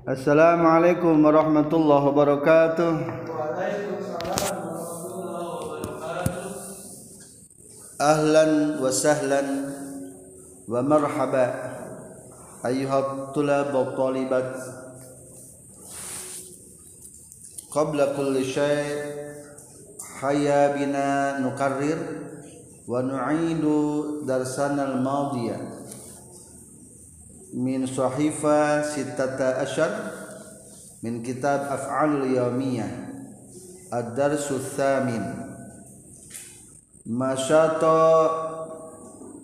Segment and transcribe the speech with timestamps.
[0.00, 2.92] Assalamualaikum warahmatullahi wabarakatuh.
[8.00, 9.48] Ahlan wa sahlan
[10.64, 11.52] wa marhaba.
[12.64, 14.48] Ayyuhat tulab wa talibat.
[17.68, 19.04] Qabla kulli syai'
[20.24, 22.00] hayya bina nukarrir
[22.88, 25.79] wa nu'idu darsana al-madiyah
[27.54, 29.90] min sahifa sittata asyar
[31.02, 32.90] min kitab af'alul yawmiyah
[33.90, 35.50] ad-darsu thamin.
[37.10, 37.98] Masyata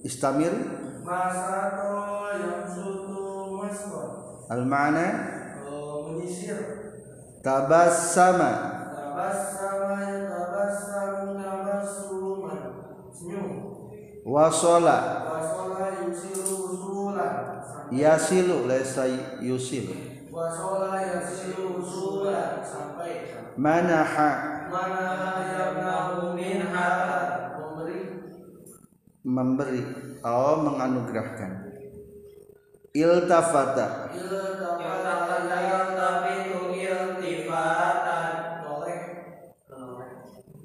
[0.06, 0.54] istamir?
[1.02, 4.08] Masato yang sutu masbor
[4.52, 5.06] al-ma'na
[6.26, 6.58] menyisir.
[7.42, 8.74] Tabassama.
[9.16, 12.62] Tabas sama yang tabas samu tabas suluman
[13.08, 13.80] senyum
[14.28, 17.55] wasala wasola yusilu usulan
[17.94, 19.06] yasilu laysa
[19.38, 24.30] yusil wasola yusilu usulan sampai manaha.
[24.68, 28.00] Mana yamnahu min hada memberi.
[29.24, 29.82] Memberi.
[30.20, 31.72] Atau menganugerahkan.
[32.92, 34.10] Iltafata.
[34.12, 38.32] Iltafatan yang tapi iltifatan.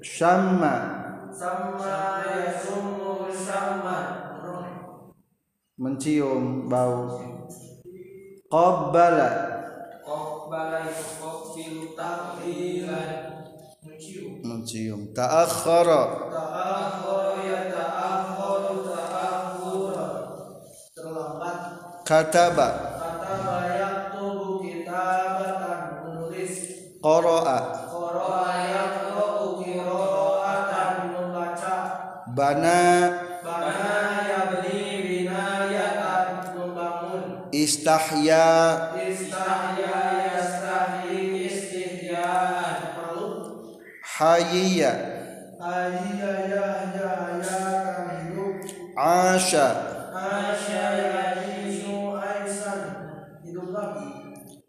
[0.02, 0.74] Syamma.
[1.32, 4.31] Sama yasumu sama
[5.82, 7.18] mencium bau.
[8.46, 9.30] Qabbala.
[10.06, 13.10] Qabbala yuqabbilu taqbilan
[13.82, 14.38] mencium.
[14.46, 15.10] Mencium.
[15.10, 16.30] Ta'akhkhara.
[16.30, 20.06] Ta'akhkhara ya ta'akhkharu ta'akhkhura
[20.94, 21.58] terlambat.
[22.06, 22.68] Kataba.
[23.02, 26.54] Kata yaktubu kitabatan menulis.
[27.02, 27.58] Qara'a.
[27.90, 31.74] Qara'a yaqra'u qira'atan membaca.
[32.30, 32.78] Bana
[37.62, 38.46] istahya.
[38.98, 39.98] Istahya
[40.34, 43.28] yastahyi istihyaan perlu
[44.02, 44.92] hayya.
[45.62, 47.62] Ayya ya ya ya
[48.18, 48.66] hidup
[48.98, 49.68] asha
[50.10, 52.82] Asya yajisu aisan
[53.46, 54.10] hidup lagi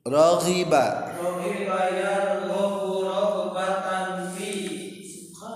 [0.05, 1.17] raghiba.
[1.17, 4.53] Rohi bayar gobu rohbatan fi
[5.01, 5.55] suka.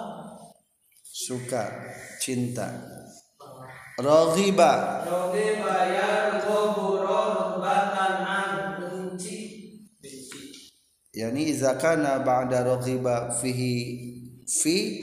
[1.06, 1.64] Suka
[2.18, 2.66] cinta.
[4.02, 5.06] Raghiba.
[5.06, 6.17] Rohi bayar
[11.18, 13.74] yani idza kana ba'da raghiba fihi
[14.46, 15.02] fi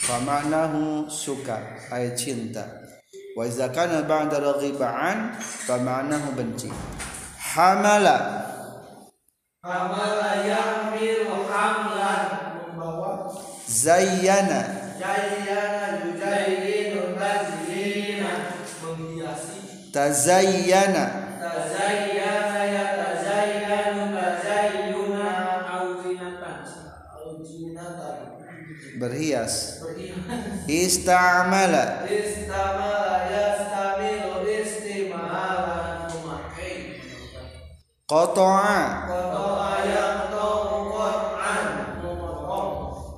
[0.00, 2.64] fa ma'nahu suka ay cinta.
[3.36, 6.72] wa idza kana ba'da raghiba an fa ma'nahu benci.
[7.52, 8.48] hamala
[9.60, 13.28] Hamala yahmilu hamlan membawa.
[13.68, 14.60] zayyana
[14.96, 18.32] Jayyana yujayyinu tazyina
[18.80, 21.29] menghiasi tazayyana tazayyana
[29.00, 29.80] berhias.
[30.68, 32.04] Istamala.
[32.04, 37.00] Istamala yastamilu istimalan memakai.
[38.04, 39.08] Qata'a.
[39.08, 41.66] Qata'a yaqta'u qat'an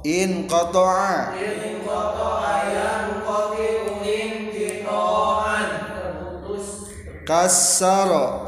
[0.04, 1.34] in qata'a.
[1.34, 6.66] In qata'a yanqati'u inqita'an terputus.
[7.26, 8.46] Kassara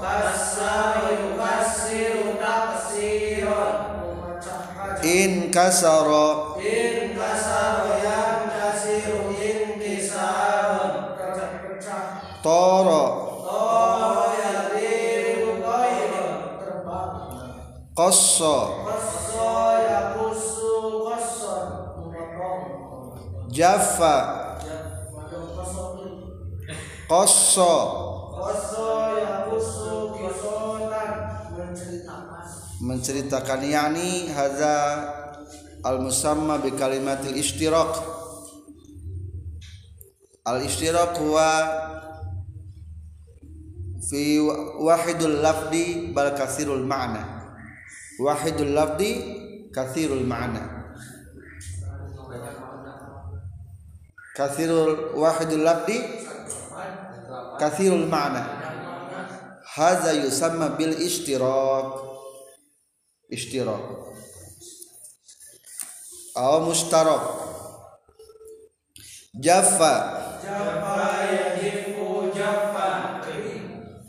[5.15, 12.07] in kasara in kasar yang kasiru in kisaran pecah-pecah
[12.43, 13.05] tara
[13.47, 17.15] oh ya diru toiron terbang.
[17.95, 19.55] Qassa kosso
[19.87, 20.75] ya kusu
[21.07, 21.67] kosson
[22.11, 23.15] memotong
[23.55, 24.17] jaffa.
[24.67, 24.79] Ya
[27.07, 27.75] kosso.
[28.35, 28.91] Kosso
[29.23, 30.84] ya kusu kisotan
[32.85, 34.77] menceritakan yakni hadza
[35.81, 37.97] al musamma bi kalimatil ishtirak
[40.45, 41.49] al ishtirak huwa
[44.05, 44.37] fi
[44.85, 47.25] wahidul lafdi bal kathirul ma'na
[48.21, 49.11] wahidul lafdi
[49.73, 50.93] kathirul ma'na
[54.37, 56.05] kathirul wahidul lafdi
[57.57, 58.45] kathirul ma'na
[59.73, 62.14] hadza yusamma bil ishtirak
[63.35, 63.83] ishtirak
[66.35, 67.23] atau mustarak
[69.39, 69.95] jaffa
[70.43, 73.23] Jaffa yajifu jaffa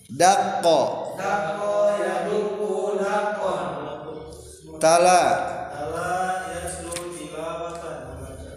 [0.09, 0.81] daqqa
[1.15, 3.65] Dako yaduku dakon
[4.81, 5.21] tala
[5.69, 8.53] Ala yaslu tilawatan membaca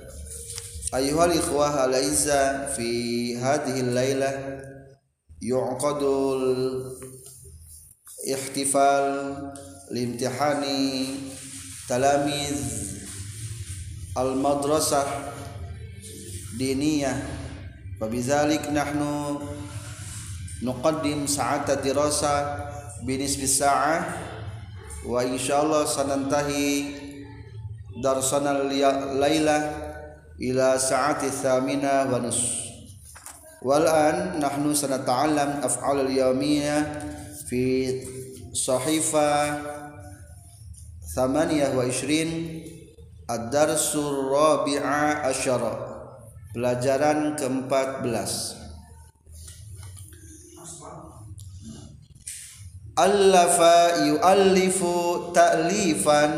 [0.97, 2.89] ayuhal ikhwah alaiza fi
[3.37, 4.35] hadhihi lailah
[5.45, 6.45] yu'qadul
[8.25, 9.07] ihtifal
[9.89, 11.17] limtihani
[11.89, 12.61] talamiz
[14.13, 15.07] al madrasah
[16.59, 17.17] diniyah
[17.97, 19.41] fabizalik nahnu
[20.63, 22.67] nuqaddim sa'ata dirasa
[23.07, 24.27] binisbi sa'ah.
[25.07, 26.99] Wa insyaallah sanantahi
[28.03, 28.67] darsana
[29.17, 29.59] laila
[30.39, 32.67] ila sa'ati thamina wa nus.
[33.63, 36.83] Wal an nahnu sanata'allam af'al al yawmiyah
[37.47, 37.95] fi
[38.55, 39.78] sahifa
[41.09, 41.73] 28
[43.25, 45.73] ad-darsur rabi'a asyara
[46.53, 48.61] pelajaran ke-14
[52.99, 56.33] Allafa yu'allifu ta'lifan.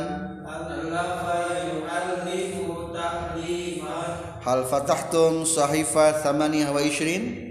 [4.44, 7.49] Hal fatahtum sahifa 28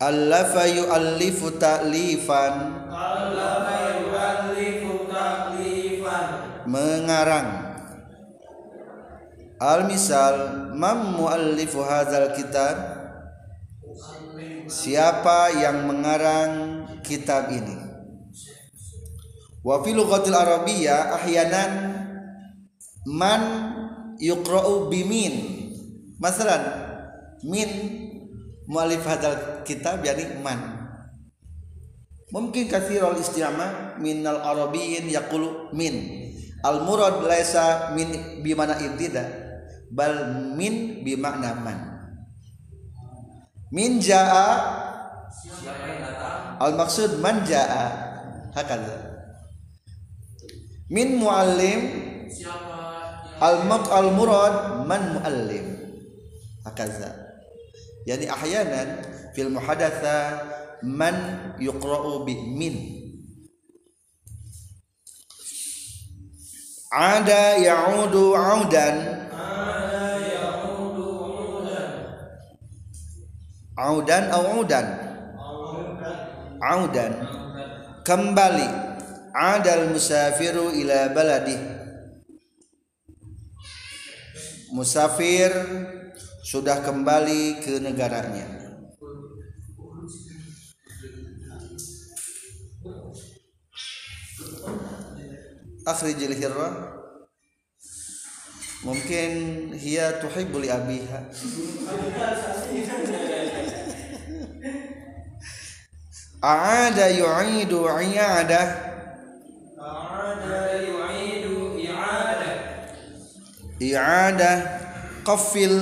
[0.00, 2.54] Allafa yu'allifu ta'lifan.
[6.64, 7.48] Mengarang.
[9.60, 10.36] Al-misal
[10.72, 12.80] Mam mu'allifu hadzal kitab?
[14.72, 16.52] Siapa yang mengarang
[17.04, 17.76] kitab ini?
[19.60, 21.72] Wa fi lughatil arabiyyah ahyanan
[23.04, 23.42] man
[24.16, 25.60] yuqra'u bimin.
[26.16, 26.64] Masalan
[27.44, 27.68] min
[28.70, 30.78] mualif hadal kitab yani man.
[32.30, 36.22] Mungkin kathirul isti'ama minal arabiyyin yaqulu min.
[36.62, 39.26] Al murad laisa min bimana ibtida
[39.90, 41.78] bal min bimakna man.
[43.74, 44.46] Min jaa
[46.62, 48.06] al maksud man jaa.
[48.54, 49.10] Hakadha.
[50.90, 51.80] Min muallim
[53.42, 55.66] al mak al murad man muallim.
[56.62, 57.19] Hakadha
[58.10, 60.42] yani ahyanan fil muhadatsa
[60.82, 61.14] man
[61.62, 62.74] yuqra'u bi min.
[66.90, 68.96] Ada ya'udu 'audan.
[73.80, 74.86] Audan au audan?
[76.60, 77.12] Audan.
[78.04, 78.68] Kembali.
[79.32, 81.56] Adal musafiru ila baladi.
[84.74, 85.48] Musafir
[86.50, 88.42] sudah kembali ke negaranya.
[95.86, 96.98] Akhrijil hirra.
[98.82, 99.30] Mungkin
[99.78, 101.30] hiya tuhibbu li abiha.
[106.42, 108.68] Aada yu'idu i'adah
[113.80, 114.79] i'adah
[115.24, 115.74] qafil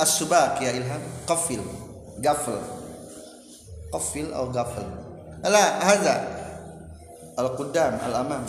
[0.00, 1.02] as-subak ya ilham.
[1.28, 1.60] Qafil.
[2.20, 2.60] Gafel.
[3.92, 4.88] Qafil atau gafel?
[5.44, 6.16] La hadza.
[7.36, 8.44] Al-qudam al-amam.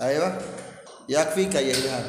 [0.00, 0.26] Ayo.
[1.10, 2.06] Yakfi ya ilham.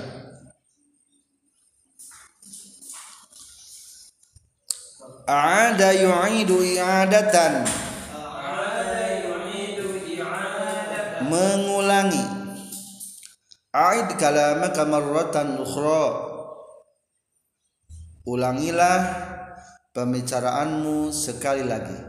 [5.28, 7.68] A'ada yu'idu i'adatan.
[11.28, 12.37] Mengulangi
[13.75, 16.07] A'id kalamaka marratan ukhra.
[18.23, 18.99] Ulangilah
[19.91, 22.00] pembicaraanmu sekali lagi.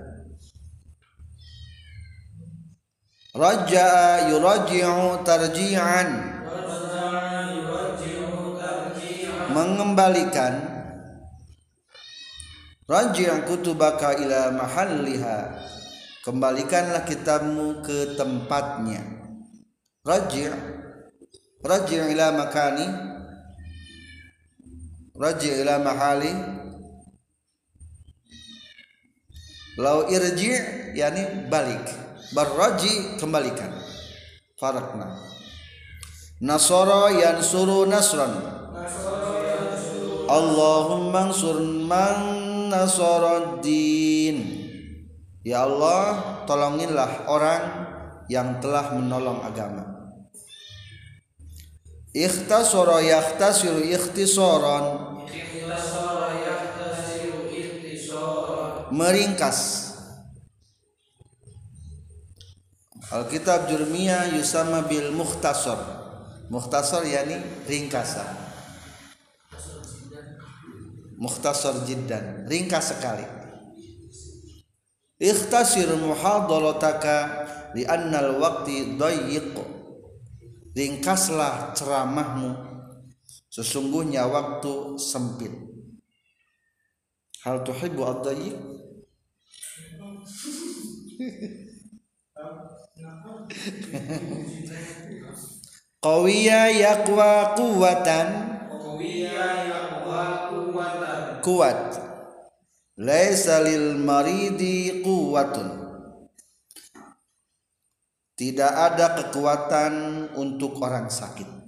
[3.34, 6.08] Raja'a yuraji'u tarji'an.
[9.54, 10.54] Mengembalikan.
[12.88, 15.38] Raji' kutubaka ila mahalliha.
[16.22, 19.02] Kembalikanlah kitabmu ke tempatnya.
[20.06, 20.87] Raji'
[21.58, 22.86] Raji' ila makani.
[25.18, 26.30] Raji' ila mahali.
[29.74, 31.82] Lau irji' yani balik.
[32.30, 33.74] Barraji' kembalikan.
[34.54, 35.18] Farakna.
[36.38, 38.38] Nasara yansuru nasran.
[40.30, 44.36] Allahumma ansur man nasaraddin.
[45.42, 47.62] Ya Allah tolonginlah orang
[48.30, 49.97] yang telah menolong agama
[52.14, 54.84] Ikhtasara yakhtasiru ikhtisaran.
[58.88, 59.92] Meringkas.
[63.12, 65.76] Alkitab Jurmiyah yusama bil mukhtasar.
[66.48, 68.24] Mukhtasar yani ringkasan.
[71.20, 72.48] Mukhtasar jiddan.
[72.48, 73.24] Ringkas sekali.
[75.20, 77.16] Ikhtasir muhadarataka
[77.76, 79.77] li annal waqti dayyiq
[80.78, 82.54] ringkaslah ceramahmu.
[83.50, 85.50] Sesungguhnya waktu sempit.
[87.42, 88.58] Hal tuhibbu ad-dayyiq
[95.98, 98.28] qawiya yaqwa quwatan
[101.42, 101.82] kuat
[103.00, 105.87] laisa lil maridi quwatun
[108.38, 109.94] tidak ada kekuatan
[110.38, 111.58] untuk orang sakit.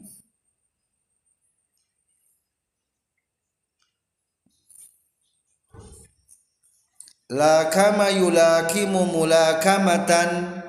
[7.35, 10.63] La kama yulakimu mulakamatan.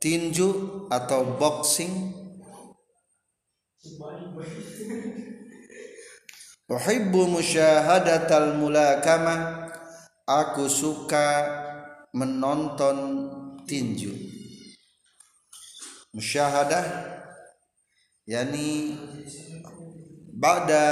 [0.00, 0.48] Tinju
[0.88, 2.16] atau boxing?
[6.72, 9.59] Uhibbu musyahadatal mulakamah
[10.30, 11.26] Aku suka
[12.14, 13.26] menonton
[13.66, 14.14] tinju.
[16.14, 17.18] Musyahadah
[18.30, 18.94] Yani
[20.30, 20.86] Ba'da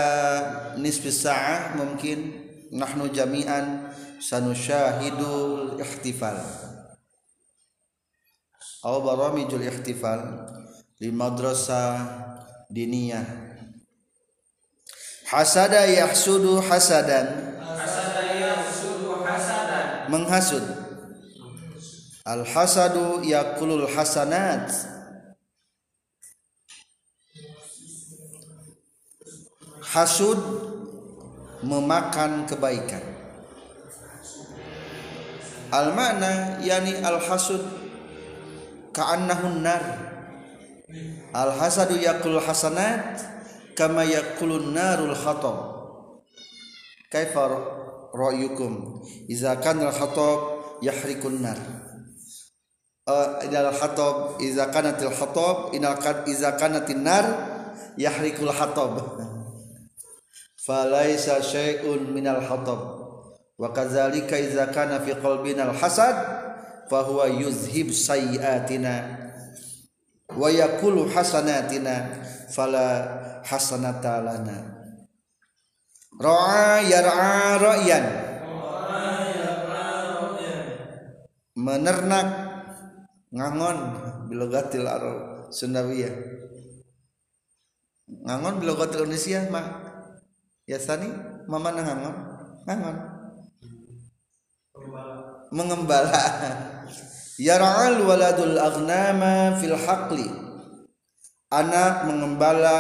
[0.75, 2.35] nisfi sa'ah mungkin
[2.75, 6.43] Nahnu jami'an Sanusyahidul ihtifal
[8.83, 10.51] Au baramijul ihtifal
[10.99, 12.27] Di madrasah
[12.67, 13.23] diniyah.
[15.31, 17.58] Hasada yahsudu hasadan
[20.09, 20.65] menghasud
[22.29, 24.69] al hasadu yakulul hasanat.
[29.89, 30.37] Hasud
[31.65, 33.01] memakan kebaikan.
[35.73, 37.65] Al makna yani al hasud
[38.93, 39.85] ka'annahun nar.
[41.33, 43.17] Al hasadu yakul hasanat
[43.73, 45.57] kama yakulun narul khatab.
[47.09, 47.45] Kaifa
[48.15, 49.03] ra'yukum.
[49.29, 50.39] Idza kana al khatab
[50.83, 51.59] yahrikun nar.
[53.09, 57.25] Uh, idal khatab idza kanat al khatab inal kad idza kanatin nar
[57.97, 59.01] yahrikul khatab.
[60.67, 62.81] Falaisa syai'un minal khatab
[63.59, 66.17] wa kadzalika idza kana fi qalbina al hasad
[66.89, 67.01] fa
[76.19, 78.07] ra'a yar'a ra'yan.
[81.59, 82.29] Menernak
[83.35, 83.79] ngangon
[84.31, 86.39] bilogatil arab sundawiyah
[88.09, 89.67] ngangon bilogatil Indonesia mah.
[90.69, 91.09] Ya sani
[91.49, 92.17] mama ngangon
[92.69, 92.97] ngangon.
[95.49, 96.13] Mengembala.
[97.49, 100.29] Yar'al waladul aghnama fil haqli.
[101.49, 102.79] Anak mengembala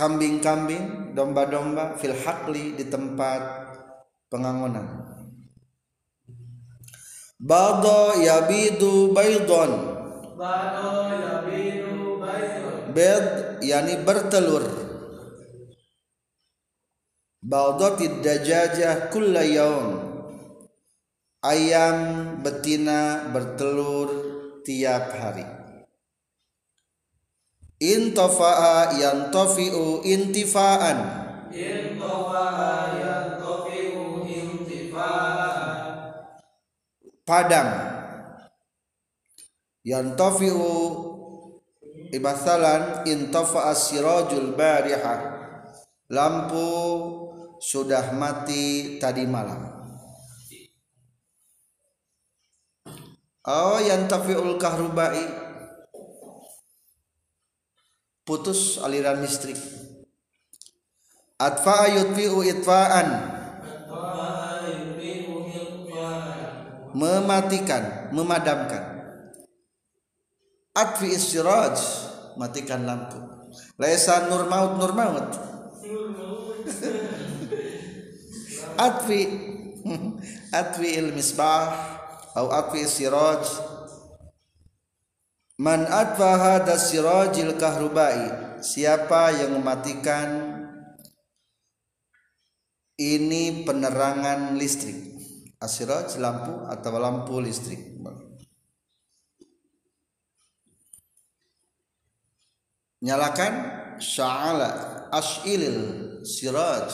[0.00, 3.76] kambing-kambing domba-domba fil haqli di tempat
[4.32, 5.04] pengangonan.
[7.36, 10.00] Bado yabidu baydon.
[12.96, 14.64] Bed yani bertelur.
[17.44, 20.00] Baldotid dajajah kulla yaum.
[21.44, 21.96] Ayam
[22.40, 24.08] betina bertelur
[24.64, 25.59] tiap hari
[27.80, 30.98] intofa'a yantofi'u intifaan.
[37.24, 37.68] Padam
[39.80, 40.70] yantofi'u
[42.12, 45.40] ibasalan intofa'a sirajul barihah
[46.12, 46.68] lampu
[47.62, 49.80] sudah mati tadi malam.
[53.40, 55.39] Oh yang tafiul kahrubai
[58.30, 59.58] putus aliran listrik.
[61.34, 63.08] Atfa yutfi'u itfa'an
[66.94, 69.02] mematikan, memadamkan.
[70.70, 71.74] Atfi istiraj
[72.38, 73.18] matikan lampu.
[73.82, 75.26] Laisa nur maut nur maut.
[78.78, 79.20] Atfi
[80.60, 81.98] atfi il misbah
[82.30, 83.42] atau atfi siraj
[85.60, 90.56] man atfa hada sirajil kahrubai siapa yang mematikan
[92.96, 95.12] ini penerangan listrik?
[95.60, 98.00] Asiraj lampu atau lampu listrik?
[103.00, 103.52] Nyalakan
[104.00, 106.88] sya'ala ash'ilil siraj.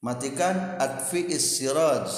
[0.00, 2.08] Matikan atfi siraj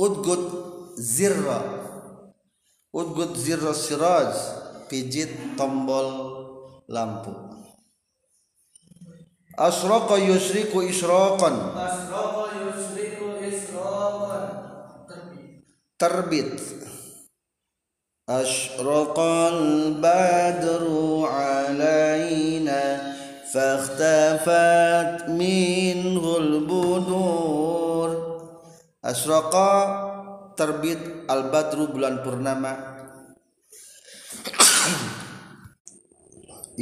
[0.00, 0.50] أدقد
[0.96, 1.46] زر
[2.94, 4.34] أدقد زر السراج
[4.92, 6.08] بجد طنبل
[6.88, 7.32] لامبو.
[9.58, 11.50] أشرق يشرق إشراقا.
[11.86, 14.40] أشرق يشرق إشراقا.
[15.98, 16.60] تربيت.
[18.28, 20.86] أشرق البدر
[21.26, 23.14] علينا
[23.54, 27.63] فاختفت منه البدور
[29.14, 29.70] asraqa
[30.58, 30.98] terbit
[31.30, 32.74] al badru bulan purnama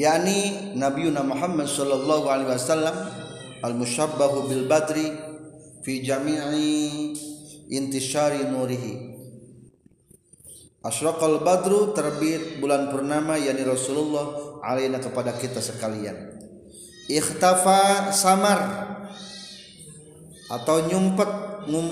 [0.03, 2.97] yakni Nabiuna Muhammad sallallahu alaihi wasallam
[3.61, 5.13] al musyabbahu bil badri
[5.85, 7.13] fi jami'i
[7.69, 9.13] intishari nurihi
[10.83, 16.43] Asyraqal badru terbit bulan purnama yakni Rasulullah alaina kepada kita sekalian.
[17.07, 18.91] Ikhtafa samar
[20.51, 21.31] atau nyumpet
[21.71, 21.87] ngum,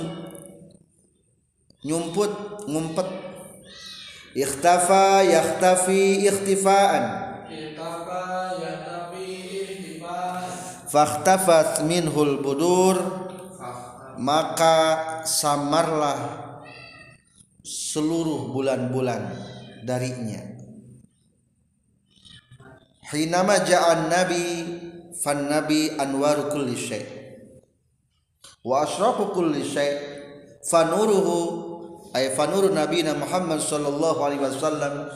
[1.85, 3.09] nyumput ngumpet.
[4.31, 7.05] Ikhtafa yakhtafi ikhtifaan.
[10.87, 12.97] Fahtafat minhul budur.
[14.21, 14.77] Maka
[15.25, 16.21] samarlah
[17.65, 19.33] seluruh bulan-bulan
[19.81, 20.45] darinya.
[23.09, 24.45] Hinama ja'an nabi
[25.17, 27.03] fan nabi anwaru kulli syai.
[28.61, 30.21] Wa asrafu kulli syai.
[30.61, 31.70] Fanuruhu
[32.11, 35.07] ay fanuru nabina Muhammad sallallahu alaihi wasallam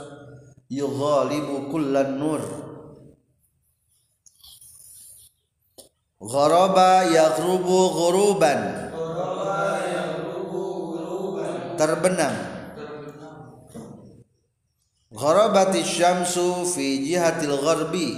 [0.71, 2.43] yughalibu kullan nur.
[6.25, 8.61] Ghoraba yaghrubu ghuruban.
[11.75, 12.35] Terbenam.
[15.15, 18.09] Gharabati syamsu fi jihatil gharbi.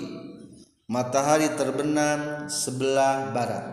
[0.86, 3.66] Matahari terbenam sebelah barat.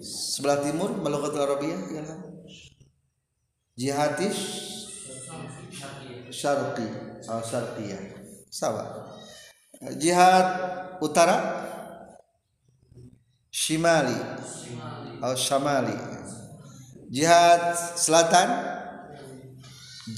[0.00, 2.18] Sebelah timur Baloghatul Arabiyah ya kan?
[3.78, 4.38] Jihatis
[6.34, 6.86] Syarqi.
[7.30, 8.02] Oh Syarqiyah
[8.50, 9.14] Sawa
[10.02, 10.46] Jihad
[10.98, 11.38] utara?
[13.54, 14.18] Shimali.
[15.22, 15.94] Atau Shamali.
[17.06, 18.50] Jihad selatan?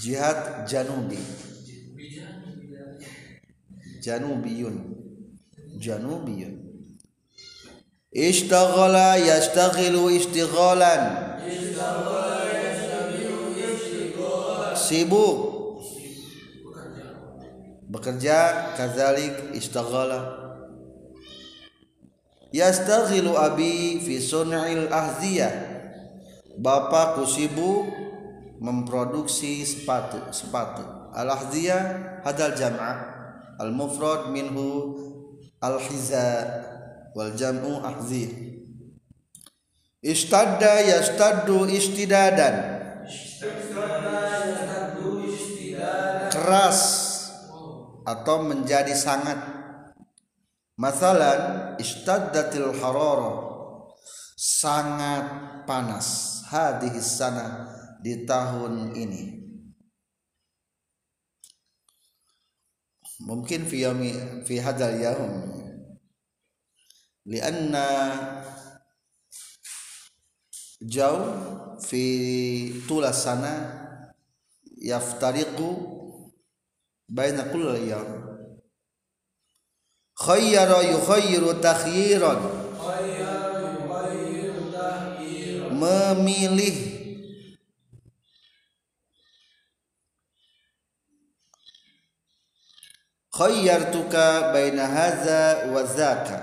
[0.00, 1.21] Jihad Janubi.
[4.01, 4.77] Janubiyun.
[5.77, 6.57] Janubiyun.
[8.11, 11.31] Ishtaghala yashtaghilu istighalan
[14.90, 15.38] Sibuk?
[17.87, 20.35] Bekerja kazalik istaghala
[22.50, 25.55] yastaghilu abi fi sun'il ahziyah.
[26.59, 27.87] Bapakku sibuk
[28.59, 30.83] memproduksi sepatu sepatu.
[31.14, 31.83] Al ahziyah
[32.26, 32.98] hadal jam'ah.
[33.62, 34.98] Al mufrad minhu
[35.62, 36.50] al hiza
[37.14, 38.59] wal jam'u ahziyah.
[40.03, 42.81] Istadda yastaddu istidadan
[46.50, 46.80] keras
[48.02, 49.38] atau menjadi sangat.
[50.74, 53.38] Masalan istaddatil harara
[54.34, 55.24] sangat
[55.62, 56.42] panas.
[56.50, 57.70] Hadis sana
[58.02, 59.38] di tahun ini.
[63.22, 65.34] Mungkin fi yaumi fi hadal yaum.
[67.30, 67.86] Lianna
[70.82, 72.02] jauh fi
[72.90, 73.54] tulas sana
[74.80, 75.99] yaftariqu
[77.11, 78.20] baina kulli yaum
[80.20, 82.40] khayyara yukhayyiru takhyiran.
[85.81, 86.77] Memilih
[93.33, 96.38] khayyartuka baina hadza wa zaka.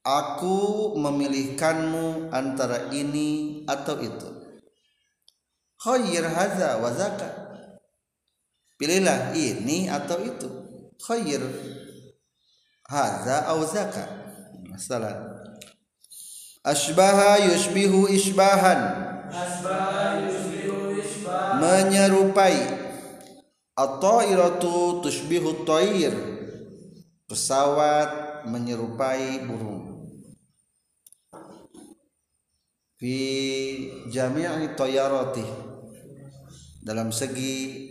[0.00, 4.30] Aku memilihkanmu antara ini atau itu.
[5.82, 6.88] Khayyir hadza wa
[8.80, 10.48] pilihlah ini atau itu.
[10.96, 11.44] Khayyir
[12.88, 14.08] hadza au zaka.
[14.72, 15.44] Masalah.
[16.64, 18.80] Asbaha yusbihu isbahan
[19.28, 22.80] asbaha yusbihu isbahan menyerupai.
[23.76, 26.12] Atau iratu tushbihu toir
[27.24, 29.88] pesawat menyerupai burung.
[33.00, 33.16] Fi
[34.12, 35.46] jami'i toyaroti
[36.84, 37.89] dalam segi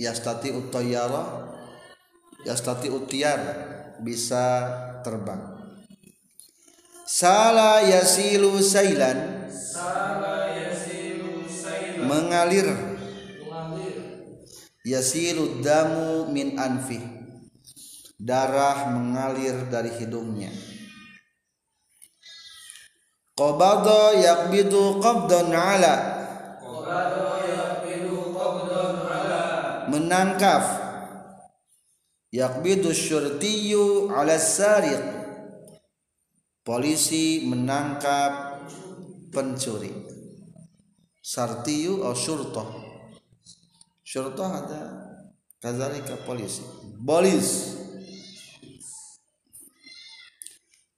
[0.00, 1.52] yastati utoyara
[2.48, 3.40] yastati utiyar
[4.00, 4.64] bisa
[5.04, 5.60] terbang.
[7.04, 9.44] Sala yasilu sailan
[12.08, 12.88] mengalir.
[14.80, 16.96] Yasilu damu min anfi
[18.16, 20.48] darah mengalir dari hidungnya.
[23.36, 25.94] Qabada yaqbidu qabdan ala
[29.90, 30.64] menangkaf
[32.30, 35.18] yakbidu syurtiyu ala sariq.
[36.62, 38.62] Polisi menangkap
[39.34, 39.90] pencuri.
[41.18, 42.68] Sartiyu atau syurtoh.
[44.06, 44.82] Syurtoh ada
[45.58, 46.62] kazalika polisi.
[47.00, 47.80] Bolis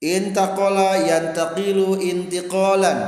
[0.03, 2.99] intaqala yantaqilu intiqalan.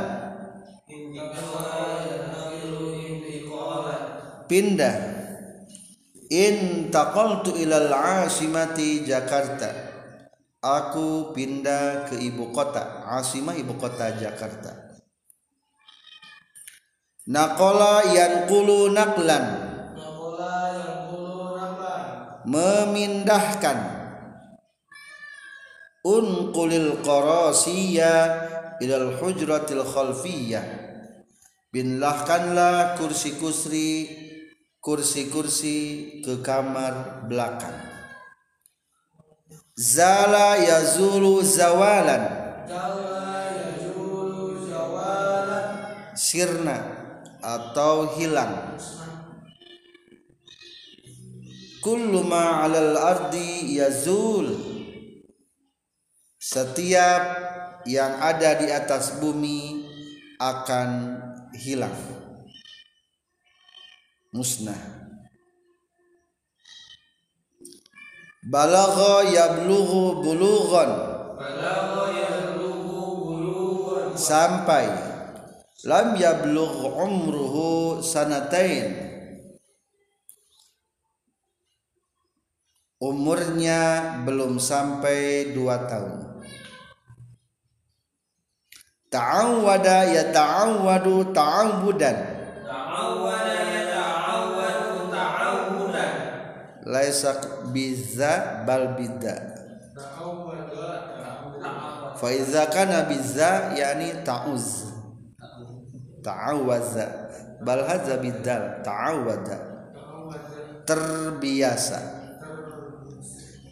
[4.46, 5.15] Pindah
[6.30, 7.92] intaqaltu ilal
[8.26, 9.94] asimati Jakarta.
[10.66, 14.98] Aku pindah ke ibu kota asimah ibu kota Jakarta.
[17.30, 19.46] Naqala yanqulu naqlan.
[22.46, 23.78] Memindahkan.
[26.06, 28.14] Unqulil qarasiyya
[28.78, 30.86] ilal hujratil khalfiyah
[31.76, 34.08] pindahkanlah kursi-kursi
[34.86, 35.78] kursi-kursi
[36.22, 37.74] ke kamar belakang.
[39.74, 42.46] Zala yazulu zawalan.
[46.14, 46.78] Sirna
[47.42, 48.78] atau hilang.
[51.82, 54.54] Kullu ma 'alal ardi yazul.
[56.38, 57.24] Setiap
[57.90, 59.82] yang ada di atas bumi
[60.38, 60.90] akan
[61.58, 62.25] hilang
[64.36, 64.76] musnah.
[68.46, 70.92] Balagha yablughu bulughan
[74.20, 74.86] sampai
[75.88, 79.08] lam yablugh umruhu sanatain.
[82.96, 86.42] Umurnya belum sampai dua tahun.
[89.12, 92.35] Ta'awwada ya ta'awwadu ta'awudan
[96.86, 97.42] laisa
[97.74, 99.56] biza bal bida
[102.16, 104.96] fa iza kana biza yani ta'uz.
[106.24, 107.06] Ta'awaza
[107.62, 109.58] bal hadza bidal ta'awada
[110.88, 112.00] terbiasa.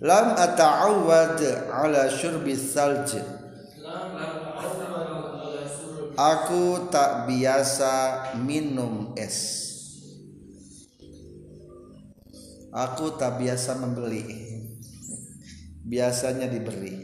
[0.04, 1.40] Lam ata'awad
[1.72, 3.18] ala syurbi salj.
[6.14, 7.94] Aku tak biasa
[8.38, 9.63] minum es
[12.74, 14.26] aku tak biasa membeli.
[15.86, 16.98] Biasanya diberi.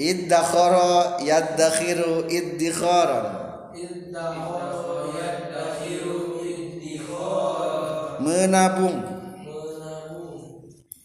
[0.00, 3.50] Iddakhara yaddakhiru iddikharan
[8.20, 9.00] menabung.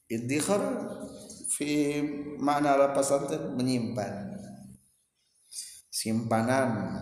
[0.06, 0.62] Iddikhar
[1.50, 2.00] fi
[2.38, 4.38] makna lapasan menyimpan.
[5.90, 7.02] Simpanan.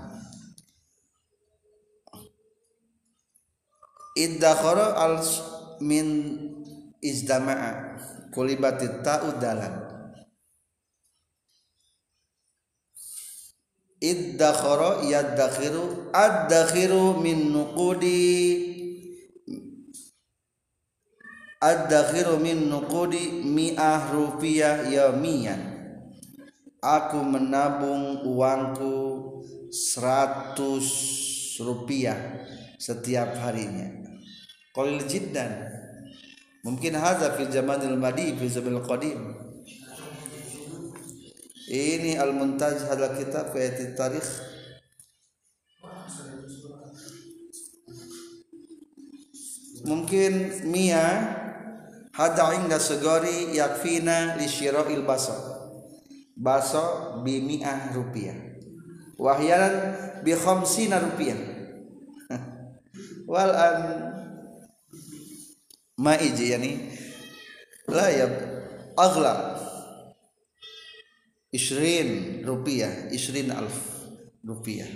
[4.14, 5.18] Iddakhara al
[5.84, 6.08] min
[7.04, 8.00] izdama'a
[8.32, 9.84] kulibatit ta'u dalan
[14.00, 18.72] iddakhara yaddakhiru addakhiru min nuqudi.
[21.64, 25.74] Addakhiru min nuqudi mi'ah rupiah yaumiyan
[26.84, 29.00] aku menabung uangku
[29.72, 30.60] 100
[31.64, 32.44] rupiah
[32.76, 34.03] setiap harinya
[34.74, 35.70] qalil jiddan.
[36.66, 39.20] Mungkin hadza fil zamanil madi fi zamanil qadim.
[41.70, 44.30] Ini al muntaj hadal kitab fi tarikh.
[49.84, 51.06] Mungkin mia
[52.16, 55.36] hada inda segori yakfina li syira'il baso
[56.38, 58.36] baso bi mi'ah rupiah.
[59.20, 59.76] Wahyalan
[60.24, 61.38] bi khamsina rupiah.
[63.32, 63.78] Wal an
[66.04, 66.72] ma iji yani
[67.88, 68.28] la ya
[69.00, 69.56] aghla
[71.56, 73.78] 20 rupiah 20 alf
[74.44, 74.90] rupiah.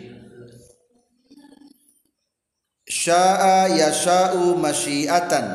[2.87, 5.45] Sya'a yasha'u masyiatan.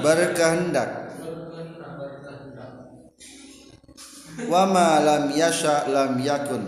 [0.00, 0.90] Berkehendak.
[4.48, 6.66] Wa ma lam yasha lam yakun.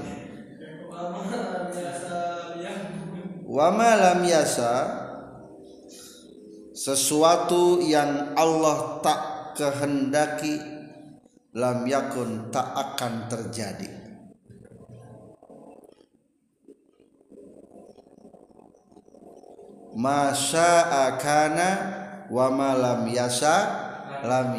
[3.47, 5.03] Wa ma lam yasa
[6.83, 10.59] sesuatu yang Allah tak kehendaki
[11.55, 13.87] lam yakun tak akan terjadi.
[19.95, 20.75] Masya
[21.07, 21.71] akana
[22.35, 23.63] wa ma lam yasa
[24.27, 24.59] lam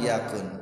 [0.00, 0.53] yakun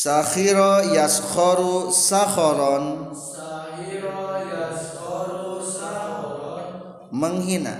[0.00, 3.12] Sakhira yaskharu sakharan.
[3.12, 4.32] Sakhira
[7.12, 7.76] Menghina.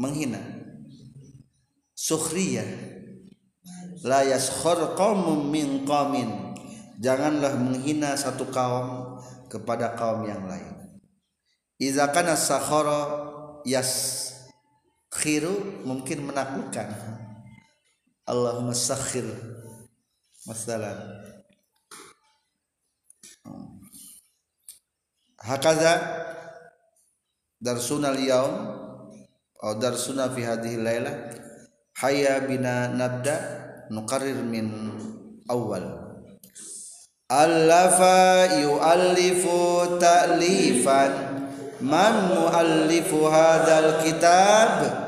[0.00, 0.40] Menghina.
[1.92, 2.64] Sukhriya.
[4.00, 6.56] La yaskhar qawmum min qawmin
[7.04, 9.20] Janganlah menghina satu kaum
[9.52, 10.72] kepada kaum yang lain.
[11.76, 13.28] Iza kana sakhara
[13.68, 16.96] yaskhiru mungkin menakutkan
[18.24, 19.28] Allahumma sakhir
[20.44, 21.24] Masalah.
[25.40, 25.92] Hakaza
[27.60, 28.52] darsuna al-yaum
[29.56, 31.16] atau darsuna fi hadhihi lailah
[31.96, 33.36] hayya bina nabda
[33.88, 34.92] nuqarrir min
[35.48, 35.84] awal
[37.32, 41.12] allafa yu'allifu ta'lifan
[41.80, 45.03] man mu'allifu hadzal kitab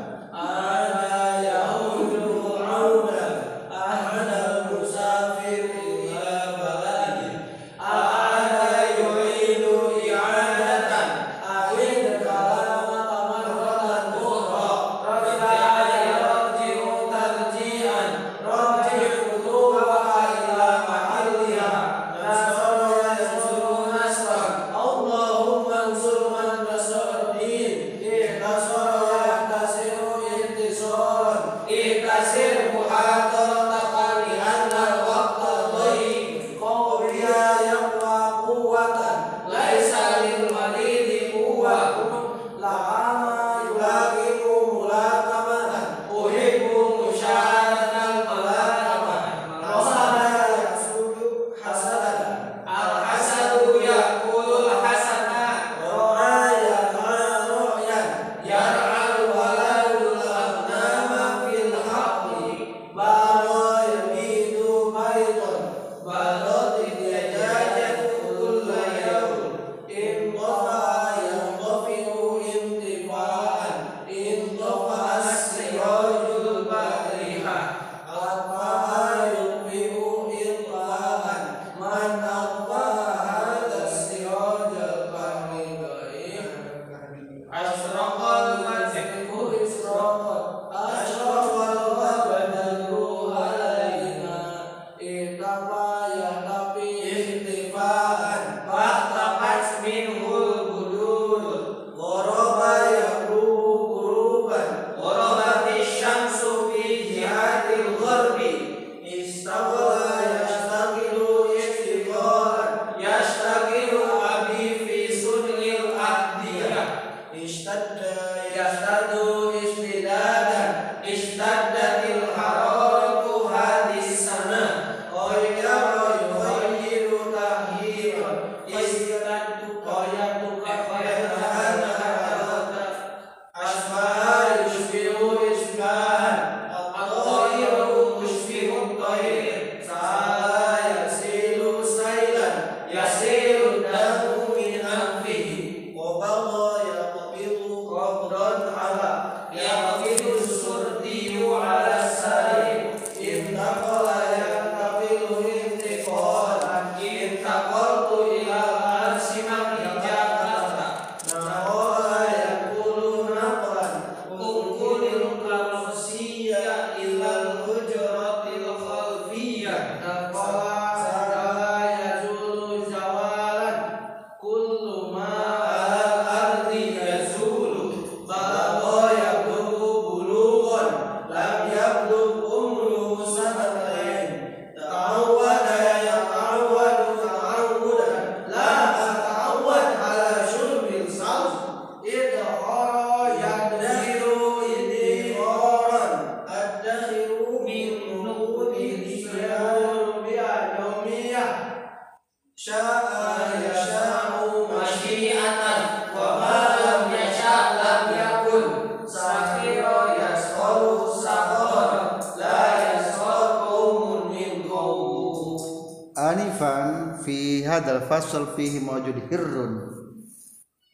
[218.26, 219.72] tafassal fihi mawjud hirrun.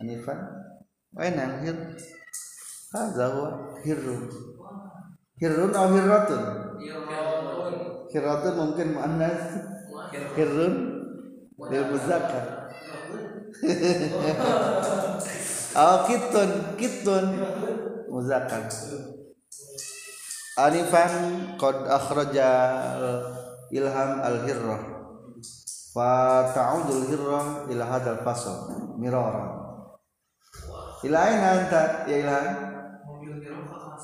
[0.05, 0.41] Anifan
[1.17, 1.77] wain hir.
[2.93, 4.29] Hadza huwa hirrun.
[5.41, 6.43] Hirrun atau hirratun?
[8.13, 9.41] Hirratun mungkin muannas.
[10.37, 10.75] Hirrun.
[11.57, 12.45] Lil muzakkar.
[15.73, 16.77] Oh kitun.
[16.77, 17.33] Kitun.
[18.13, 18.69] Muzakkar.
[20.61, 21.13] Anifan
[21.57, 22.51] qad akhraja
[23.73, 24.92] ilham al-hirrah
[25.93, 29.61] fa ta'udul hirrah ila hadzal fasl mirara.
[31.05, 32.09] Ila aina anta?
[32.09, 32.41] Ya kira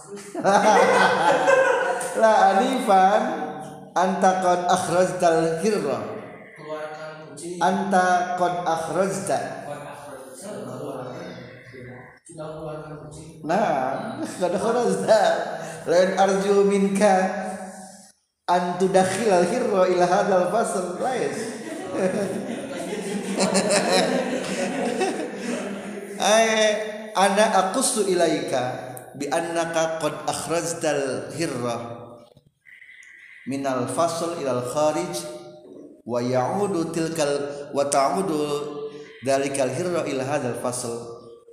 [2.23, 3.23] la anifan
[3.97, 9.39] anta qad akhrajtal kucing anta qad akhrajta.
[13.49, 15.23] Nah qad akhrajta.
[15.89, 17.17] Lain arju minka
[18.45, 21.33] an tudakhil al hirra ila hadzal fasl lain
[26.19, 26.49] ay
[27.15, 28.63] ana aqussu ilaika
[29.19, 31.77] bi annaka qad akhrajtal hirra
[33.49, 35.15] minal fasl ilal kharij
[36.05, 37.33] wa ya'udu tilkal
[37.75, 38.41] wa ta'udu
[39.25, 40.95] dalikal hirra ila hadzal fasl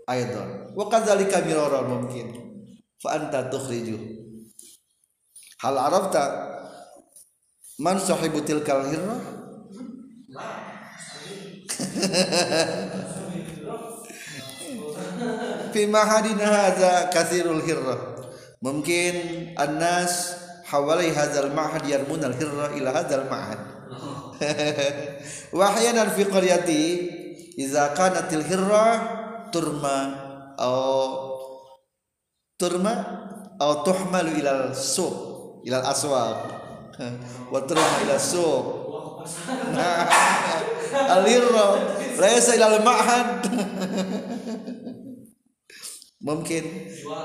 [0.08, 2.30] aidan wa kadzalika mirara mungkin
[3.02, 3.98] fa anta tukhriju
[5.64, 6.24] hal arafta
[7.82, 9.35] man sahibu tilkal hirra
[15.74, 18.16] fi mahadina hadza kathirul hirra.
[18.64, 20.34] Mungkin annas
[20.66, 23.60] hawalai hadzal ma'had yarmun al hirra ila hadzal ma'had.
[25.54, 25.76] Wa
[26.16, 26.84] fi qaryati
[27.60, 28.88] idza kanatil hirra
[29.52, 29.98] turma
[30.60, 30.76] aw
[32.60, 32.96] turma
[33.60, 35.16] aw tuhmalu ilal suq
[35.68, 36.40] ilal aswaq.
[37.52, 38.85] Wa turma ila suq
[41.16, 41.68] al hirra
[42.18, 43.42] laysa ilal ma'had
[46.26, 46.66] mungkin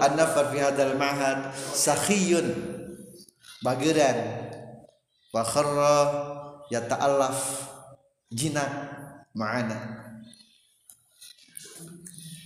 [0.01, 2.81] an-nafar fi hadzal ma'had sakhiyun
[3.65, 4.51] bageran.
[5.31, 5.97] Wa kharra
[6.69, 7.39] yata'allaf
[8.35, 8.73] jinak
[9.33, 9.79] ma'ana.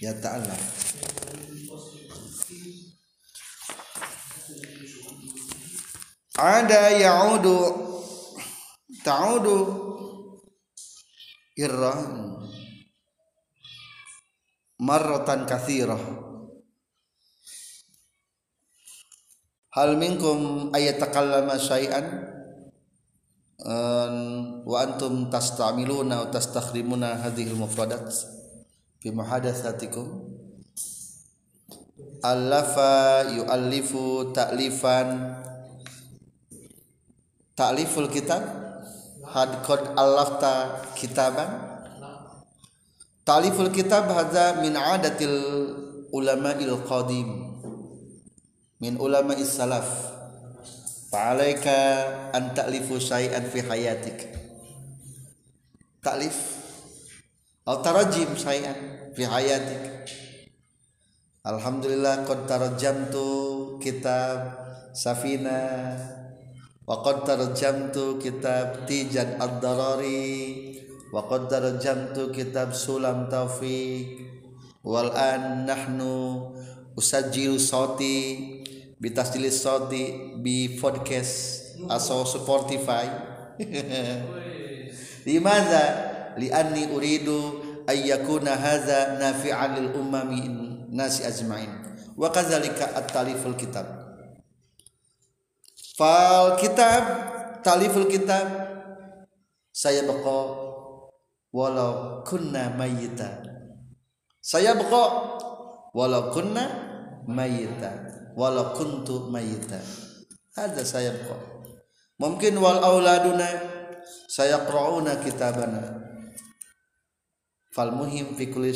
[0.05, 0.63] Yata'allaf.
[6.35, 7.84] Ada ya'udu
[9.05, 9.59] ta'udu
[11.61, 11.95] irra
[14.81, 16.01] marratan kathirah.
[19.75, 22.33] Hal minkum ayatakallama syai'an?
[23.65, 28.09] An- wa antum tastamiluna wa tastakhrimuna hadhihi al-mufradat
[29.03, 30.31] fi muhadatsatikum?
[32.25, 35.37] Allafa yu'allifu ta'lifan.
[37.55, 38.64] Ta'liful kitab
[39.35, 41.51] had qad allafta kitaban?
[43.27, 45.35] Ta'liful kitab hadza min adatil
[46.15, 47.51] ulama'il qadim.
[48.79, 50.15] Min ulama'is salaf.
[51.11, 54.31] Fa'alaika an ta'lifu syai'an fi hayatik.
[55.99, 56.63] Ta'lif.
[57.67, 59.83] Atau tarajim syai'an fi hayatik.
[61.43, 63.27] Alhamdulillah qad tarajamtu
[63.83, 64.63] kitab
[64.95, 65.59] Safina
[66.85, 70.77] wa qad tarajamtu kitab Tijan Ad-Darari.
[71.09, 74.21] Wa qad tarajamtu kitab Sulam Taufiq.
[74.85, 76.53] Wal an nahnu
[76.93, 78.17] usajjilu sauti
[79.01, 83.09] bitasjili sauti bi podcast atau Spotify.
[85.27, 85.85] Limadza
[86.37, 90.45] li anni uridu ayyakuna hadza nafi'an lil ummami
[90.93, 91.73] nasi ajmain.
[92.13, 94.14] Wa kadzalika at-taliful kitab
[95.95, 97.03] fal kitab
[97.63, 98.47] taliful kitab.
[99.75, 100.39] Saya baqa
[101.51, 103.43] walau kunna mayyita.
[104.39, 105.05] Saya baqa
[105.95, 106.65] walau kunna
[107.27, 107.91] mayyita.
[108.35, 109.79] Walau kuntu mayyita.
[110.55, 111.55] Ada saya baqa
[112.15, 113.47] mungkin wal auladuna
[114.31, 116.03] saya qra'una kitabana.
[117.75, 118.71] Fal muhim fi kulli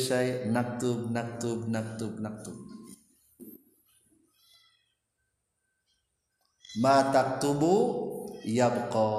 [0.51, 2.68] naktub naktub naktub naktub
[6.77, 7.73] ma taktubu
[8.45, 9.09] yabqa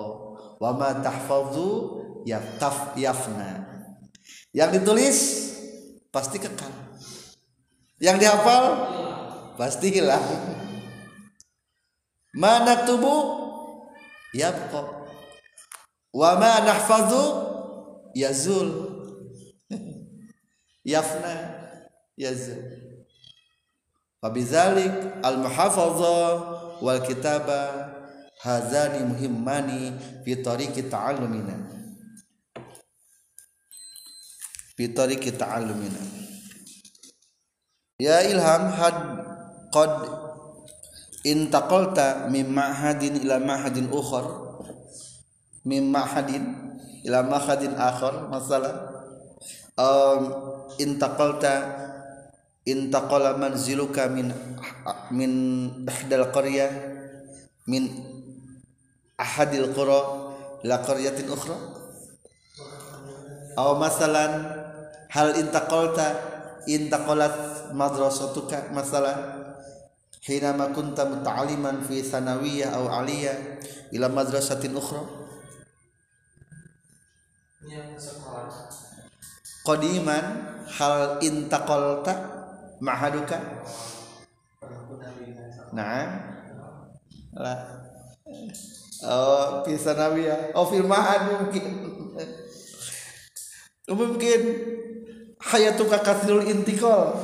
[0.62, 3.66] wa ma tahfazu yaftaf yafna.
[4.54, 5.18] Yang ditulis
[6.14, 6.70] pasti kekal.
[7.98, 8.64] Yang dihafal
[9.58, 10.22] pasti hilang.
[12.38, 13.14] Ma naktubu
[14.30, 15.10] yabqa
[16.14, 17.24] wa ma nahfazu
[18.14, 18.70] yazul.
[20.86, 21.34] Yafna
[22.16, 22.62] yazul.
[24.20, 27.92] Fabizalik al-muhafazah wal kitaba
[28.40, 29.92] hazani muhimmani
[30.24, 31.54] fi tariqi ta'allumina.
[34.76, 36.00] Fi tariqi ta'allumina.
[38.00, 38.96] Ya ilham had
[39.68, 39.92] qad
[41.20, 44.24] intaqalta min ma'hadin ila ma'hadin ukhar.
[45.68, 46.44] Min ma'hadin
[47.04, 48.88] ila ma'hadin akhar masalah.
[49.76, 50.20] Um,
[50.80, 51.76] intaqalta
[52.64, 54.32] intaqala manziluka min
[55.12, 55.32] min
[55.84, 56.66] dahdal qarya
[57.66, 57.88] min
[59.20, 60.00] ahadil qura
[60.64, 61.56] la qaryatin ukhra.
[63.60, 64.32] Aw masalan
[65.10, 66.06] hal intaqalta
[66.64, 69.16] intaqalat madrasatuka masalan
[70.20, 73.36] hina ma kunta muta'alliman fi sanawiyah aw aliyah
[73.96, 75.02] ila madrasatin ukhra.
[79.66, 80.24] Qadiman
[80.78, 82.12] hal intaqalta
[82.80, 83.36] mahaduka
[85.72, 86.06] nah.
[87.34, 87.60] Lah.
[89.06, 90.54] Oh bisa nabi ya.
[90.54, 91.46] Oh firman.
[91.46, 91.64] Mungkin
[93.90, 94.40] mungkin
[95.40, 97.16] hayatuka kathirul intikol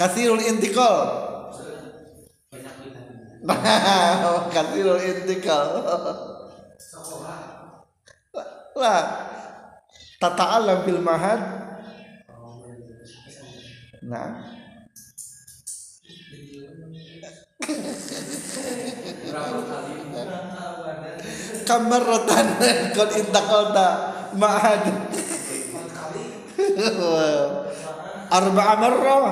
[0.00, 0.98] kathirul intikol
[3.46, 5.68] nah kathirul intikol
[8.80, 9.04] lah.
[10.20, 11.40] Tata alam filmahan
[14.04, 14.49] nah.
[21.68, 22.46] kamar rotan
[22.96, 23.86] kon intakolta
[24.34, 24.84] ma'ad
[28.30, 29.26] arba'a marrah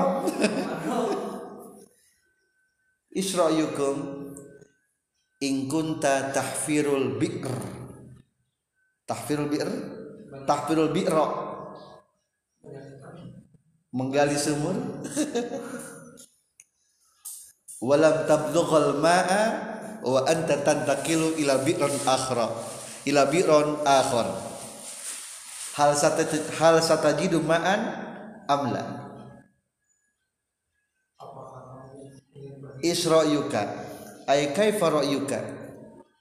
[3.18, 3.96] Isra'yukum
[5.42, 7.50] in kunta tahfirul bi'r.
[9.02, 9.70] Tahfirul bi'r?
[10.46, 11.26] Tahfirul bi'ra
[13.90, 15.02] menggali sumur
[17.82, 19.42] walam tablughal ma'a
[20.02, 22.46] wa anta tantakilu ila bi'ran akhra.
[23.06, 24.28] Ila bi'ran akhar.
[25.78, 26.26] Hal sata
[26.58, 27.80] hal satajidu ma'an
[28.50, 29.08] amla
[32.82, 33.62] isra'yuka
[34.26, 35.38] ay kaifa ra'yuka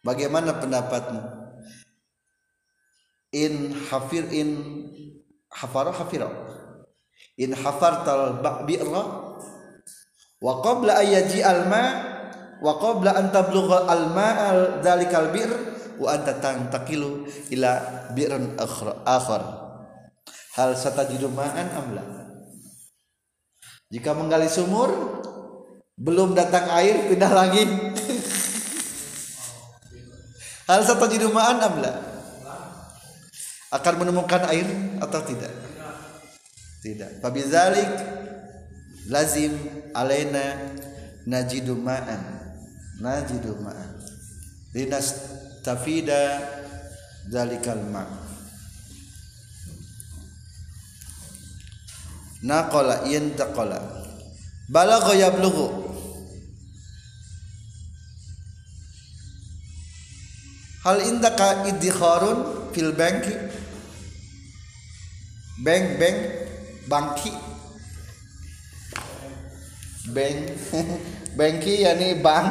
[0.05, 1.21] bagaimana pendapatmu?
[3.33, 4.49] In hafir in
[5.51, 6.31] hafara hafira
[7.35, 9.26] in hafartal bi'ra
[10.41, 11.83] wa qabla ayaji al ma
[12.61, 15.49] wa qabla an tablugha al ma'al dalikal bir
[15.97, 17.71] wa anta tantaqilu ila
[18.57, 19.43] akhar akhar.
[20.57, 22.17] Hal satajidu ma'an amla
[23.88, 24.89] jika menggali sumur
[25.97, 27.63] belum datang air pindah lagi.
[30.69, 31.91] Hal satajidu ma'an amla
[33.71, 34.67] akan menemukan air
[34.99, 35.53] atau tidak?
[36.83, 37.23] Tidak.
[37.23, 37.91] Fabizalik
[39.07, 39.55] lazim
[39.93, 40.73] alaina
[41.27, 42.23] najidu ma'an
[42.99, 43.93] najidu ma'an.
[44.73, 45.13] Linas
[45.63, 46.41] tafida
[47.29, 48.07] zalikal ma'
[52.43, 53.79] naqala yantaqala
[54.69, 55.89] balagha yablughu.
[60.85, 63.35] Hal indaka idkharun fil banki?
[65.65, 66.17] Bank bank
[66.88, 67.33] bangki
[70.13, 70.55] bank
[71.37, 72.49] banki yani bank.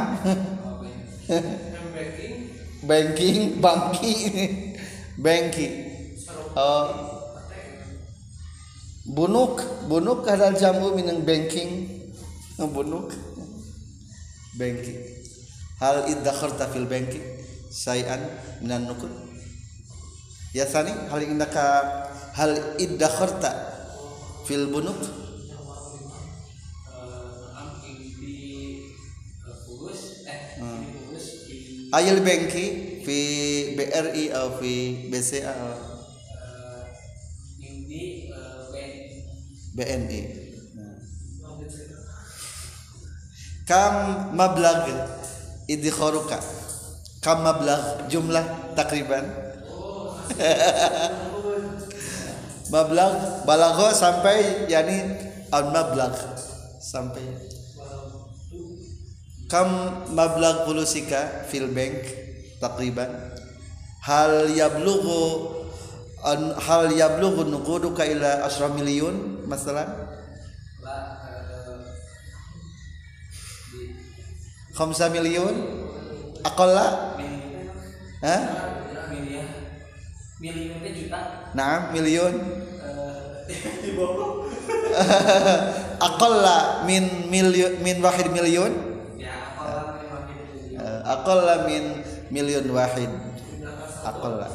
[2.86, 4.14] Banking bangki
[5.18, 5.66] banki.
[6.54, 6.86] Oh.
[9.07, 11.90] Bunuk bunuk adalah jamu minang banking.
[12.59, 13.11] Bunuk.
[14.54, 15.02] Banking
[15.82, 17.18] hal iddakharta fil banki.
[17.66, 18.22] Sayan
[18.62, 19.11] minan nukud
[20.57, 21.84] ya sani hal indaka
[22.32, 23.52] hal iddakharta
[24.48, 24.96] fil bunuk
[31.97, 32.64] ayil banki
[33.03, 33.18] fi
[33.76, 34.72] BRI atau fi
[35.09, 35.74] BCA atau
[39.76, 40.20] BNI
[43.66, 43.94] kam
[44.36, 44.86] mablag
[45.66, 46.38] idkharuka
[47.26, 48.47] kam mablag jumlah
[48.78, 49.26] takriban.
[52.66, 55.14] Mablag balagho sampai yani
[55.51, 56.14] al mablag.
[56.78, 57.22] Sampai
[59.47, 59.68] kam
[60.11, 62.03] mablag pulusika fil bank
[62.59, 63.11] takriban
[64.03, 65.55] hal yablughu
[66.26, 69.86] an hal yablughu nuquduka ila asra milyun masalan?
[74.76, 75.57] Khamsa milyun
[76.44, 77.16] aqalla?
[78.20, 78.36] Ha?
[80.36, 81.20] Miliunnya juta.
[81.57, 82.34] Naam milyun
[86.09, 88.95] aqalla min milyun min wahid milyun
[91.14, 92.02] aqalla min
[92.34, 93.11] milyun wahid.
[94.02, 94.48] Aqalla.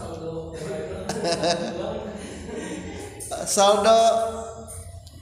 [3.55, 3.99] Saldo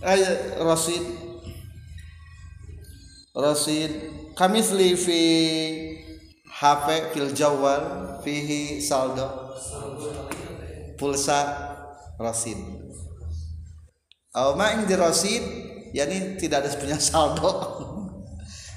[0.02, 0.22] ay
[0.60, 1.06] rasid
[3.36, 3.92] rasid
[4.34, 5.22] kamisli fi
[6.50, 9.56] HP fil jawal fihi saldo.
[11.00, 11.40] Pulsa
[12.20, 12.60] rasid
[14.36, 15.42] Aw ma indi rasid
[15.96, 17.52] yani tidak ada punya saldo.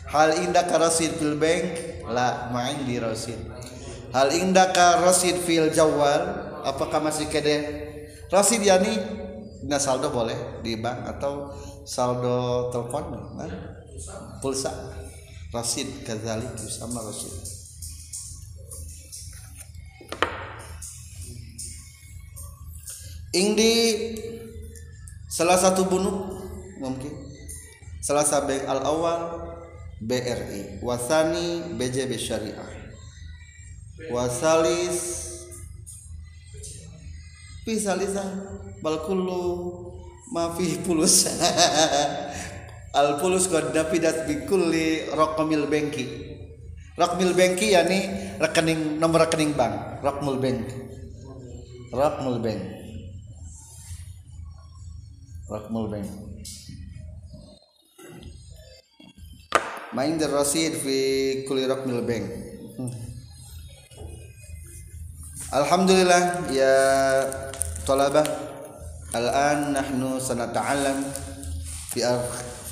[0.09, 3.41] Hal indah rasid fil bank la main di Rosid.
[4.13, 6.53] Hal indaka Rosid fil jawal?
[6.63, 7.59] Apakah masih kede?
[8.29, 8.93] Rosid yani
[9.63, 11.51] nah saldo boleh di bank atau
[11.83, 13.37] saldo telepon?
[13.41, 13.51] Nah,
[14.45, 14.71] pulsa.
[15.53, 17.33] Rosid kadzalik sama Rosid.
[23.33, 23.73] Indi
[25.29, 26.37] salah satu bunuh
[26.81, 27.13] mungkin.
[28.05, 29.21] Salah satu al awal
[30.03, 32.71] BRI wasani BJB Syariah.
[34.11, 34.99] Wasalis
[37.63, 38.43] pisalisan
[38.83, 39.43] bal kullu
[40.35, 41.31] ma fi pulus
[42.99, 44.43] al pulus qad dafidat bi
[45.15, 47.99] raqmil banki yani
[48.43, 50.03] rekening nomor rekening bank.
[50.03, 50.67] Raqmul bank.
[51.95, 52.83] Raqmul bank.
[55.53, 56.09] Rakmul Bank
[59.93, 60.97] Main rasid fi
[61.45, 62.25] kulli rakmil bank.
[65.53, 66.75] Alhamdulillah ya
[67.85, 68.25] talabah.
[69.13, 71.05] Al-an nahnu sanata'allam
[71.93, 72.01] fi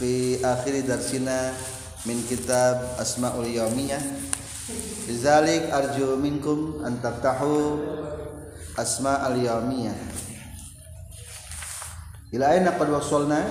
[0.00, 1.52] fi akhir darsina
[2.08, 4.00] min kitab Asmaul Yaumiyah
[5.04, 7.84] Lizalik arju minkum an taftahu
[8.80, 9.92] Asma al-Yaumiyah
[12.32, 13.44] ila aina qad wasalna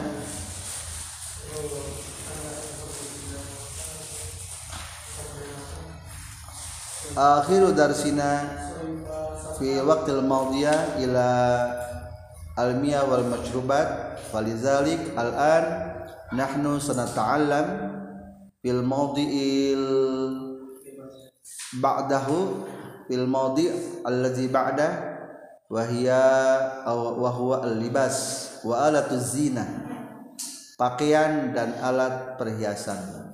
[7.19, 8.47] akhiru darsina
[9.59, 11.27] fi waqtil mawdiya ila
[12.55, 15.99] almiyah wal mashrubat falizalik al-an
[16.31, 17.67] nahnu sanata'allam
[18.63, 19.83] fil mawdi'il
[21.83, 22.63] ba'dahu
[23.11, 24.87] fil mawdi' alladhi ba'da
[25.67, 26.23] wa hiya
[26.87, 29.67] wa huwa al-libas wa alatuz zina
[30.79, 33.28] pakaian dan alat perhiasan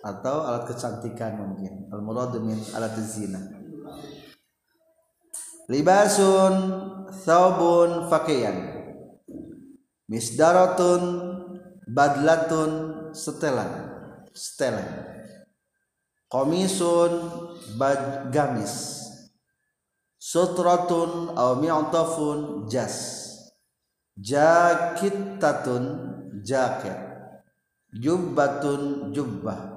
[0.00, 1.88] atau alat kecantikan mungkin.
[1.92, 3.40] Al murad min alat zina.
[5.70, 6.54] Libasun
[7.22, 8.56] thawbun pakaian
[10.10, 11.02] misdaratun
[11.86, 12.70] badlatun
[13.14, 13.92] setelan.
[14.34, 14.88] Setelan.
[16.30, 17.10] Komisun
[17.78, 18.98] bad gamis.
[20.20, 23.26] Sutratun aw mi'tafun jas.
[24.14, 25.82] Jakittatun
[26.46, 26.98] jaket.
[27.90, 29.69] Jubbatun jubbah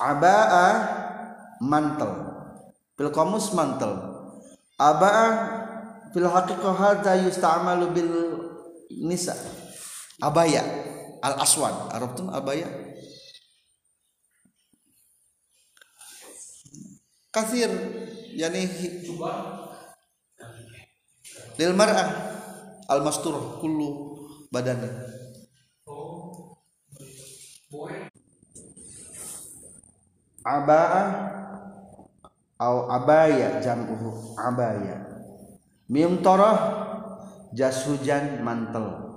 [0.00, 0.72] abaa
[1.62, 2.12] mantel.
[2.98, 3.94] Fil qamus mantel.
[4.78, 5.26] Abaa
[6.14, 8.12] fil haqiqah hadza yusta'malu bil
[9.04, 9.34] nisa.
[10.22, 10.62] Abaya
[11.22, 12.66] al aswad arabtum abaya.
[17.28, 17.70] Kasir
[18.34, 18.66] yani
[21.58, 22.08] lil mar'ah
[22.88, 24.16] al mastur kullu
[24.48, 24.80] badan
[30.48, 31.02] abaa
[32.56, 35.04] au abaya jam'uhu abaya.
[35.92, 36.58] Mim tarah
[37.52, 39.08] jas hujan mantel.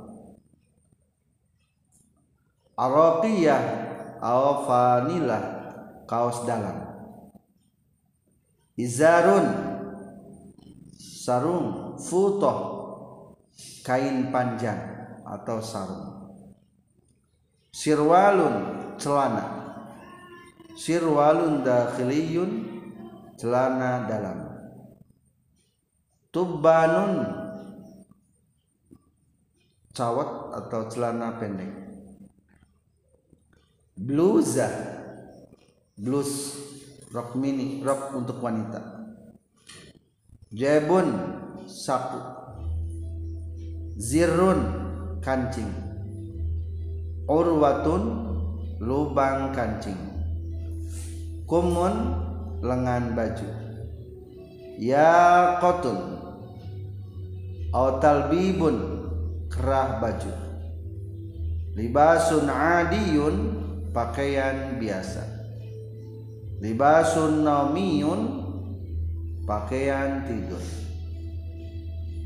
[2.76, 3.62] Araqiyah
[4.20, 5.44] au fanilah
[6.08, 6.92] kaos dalam.
[8.76, 9.48] Izarun
[10.98, 11.96] sarung.
[12.02, 12.58] Futoh
[13.86, 14.82] kain panjang
[15.22, 16.34] atau sarung.
[17.70, 19.61] Sirwalun celana
[20.76, 22.52] sirwalun dakhiliyun
[23.36, 24.40] celana dalam.
[26.32, 27.14] Tubbanun
[29.92, 30.30] cawat
[30.64, 31.72] atau celana pendek.
[34.00, 34.70] Bluza
[36.00, 36.58] blus
[37.12, 38.80] rok mini rok untuk wanita.
[40.56, 41.08] Jebun
[41.68, 42.20] saku
[44.00, 44.60] zirun
[45.20, 45.70] kancing.
[47.28, 48.04] Urwatun
[48.82, 50.11] lubang kancing
[51.52, 52.16] kumun
[52.64, 53.50] lengan baju.
[54.80, 56.00] Ya kotun
[58.32, 58.76] bibun
[59.52, 60.32] kerah baju.
[61.76, 63.36] Libasun adiyun
[63.92, 65.28] pakaian biasa.
[66.64, 68.22] Libasun naumiyun
[69.44, 70.64] pakaian tidur.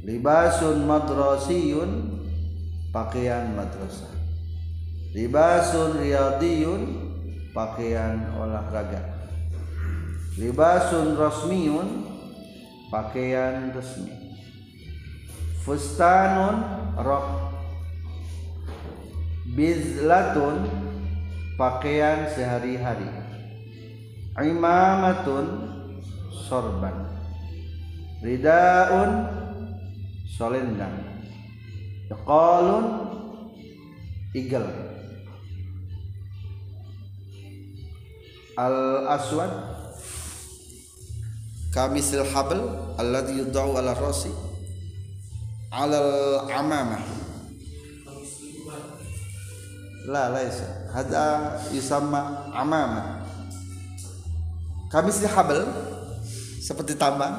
[0.06, 1.92] Libasun madrasiyun
[2.94, 4.14] pakaian madrasah.
[5.18, 6.82] Libasun riyadiyun
[7.58, 9.15] pakaian olahraga
[10.36, 12.04] libasun rasmiyun
[12.92, 14.12] pakaian resmi.
[15.64, 16.62] Fustanun
[17.02, 17.56] rok
[19.56, 20.68] bizlatun
[21.58, 23.08] pakaian sehari-hari.
[24.36, 25.48] Imamatun
[26.46, 27.08] sorban.
[28.20, 29.12] Ridaun
[30.28, 31.16] solendang.
[32.26, 32.86] Qalun
[34.36, 34.66] igel.
[38.56, 39.75] Al aswad
[41.76, 42.56] kamisil habl
[42.96, 44.32] alladhi yudau ala rasi
[45.68, 46.16] ala al
[46.48, 47.04] amamah.
[50.08, 53.28] La laisa hada yusamma amamah.
[54.88, 55.68] Kamisil habl
[56.64, 57.36] seperti tambang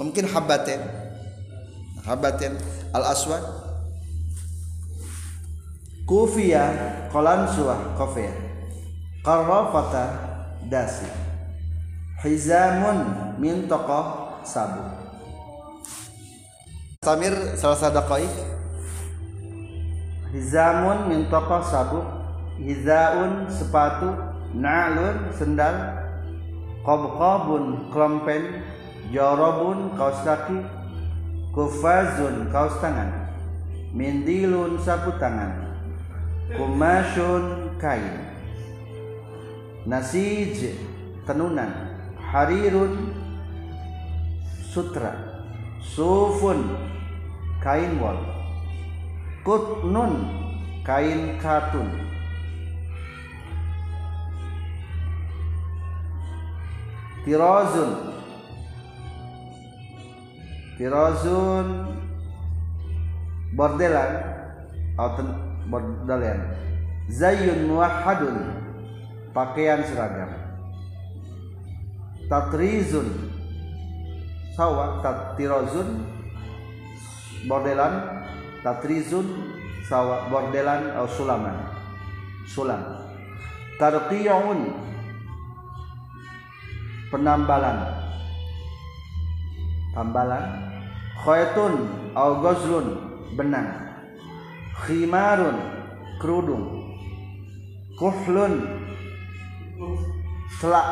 [0.00, 0.80] mungkin habatin
[2.00, 2.56] habatin
[2.96, 3.44] al aswad
[6.08, 8.48] kufiyah kolan suah kofiyah.
[9.20, 10.16] Karrafata
[10.64, 11.29] dasi
[12.20, 12.98] hizamun
[13.40, 14.84] min tokoh sabu.
[17.00, 18.28] Samir salah satu koi
[20.36, 22.00] hizamun min tokoh sabu.
[22.60, 24.12] Hizaun sepatu.
[24.50, 25.96] Na'lun sendal.
[26.84, 28.66] Qabqabun klompen
[29.08, 30.60] jorobun kaos kaki.
[31.56, 33.32] Kufazun kaos tangan.
[33.96, 35.56] Mindilun sapu tangan.
[36.52, 38.28] Kumasyun kain.
[39.88, 40.76] Nasij
[41.24, 41.89] tenunan
[42.30, 43.10] harirun
[44.70, 45.12] sutra.
[45.82, 46.78] Sufun
[47.58, 48.18] kain wol
[49.42, 50.14] kutnun
[50.86, 51.90] kain katun.
[57.26, 57.90] Tirazun
[60.78, 61.66] tirazun
[63.58, 64.12] bordelan.
[65.00, 65.26] Atau
[65.66, 66.54] bordelan.
[67.10, 68.36] Zayyun muwahhadun
[69.34, 70.39] pakaian seragam
[72.30, 73.08] tatrizun.
[74.54, 76.06] Sawa tatrizun.
[77.50, 77.94] Bordelan
[78.62, 79.26] tatrizun.
[79.90, 81.58] Sawa bordelan atau sulaman.
[82.46, 82.78] Sulam.
[83.82, 84.70] Tarqiyun.
[87.10, 87.78] Penambalan.
[89.90, 90.44] Tambalan.
[91.26, 91.74] Khaytun
[92.14, 92.86] au gozlun
[93.34, 93.74] benang.
[94.86, 95.58] Khimarun
[96.22, 96.86] kerudung.
[97.98, 98.78] Kuhlun.
[100.60, 100.88] Celak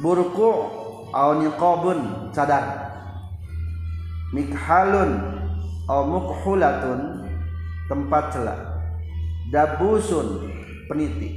[0.00, 0.50] burku
[1.12, 2.88] au niqabun cadar.
[4.32, 5.12] Mikhalun
[5.88, 7.28] au mukhulatun
[7.88, 8.60] tempat celak.
[9.52, 10.48] Dabusun
[10.88, 11.36] peniti.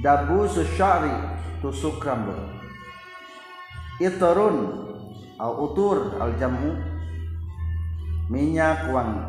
[0.00, 1.12] Dabusus syari
[1.60, 2.38] tusuk rambut.
[3.98, 4.56] Iturun
[5.42, 6.78] au utur al jamu
[8.30, 9.26] minyak wangi.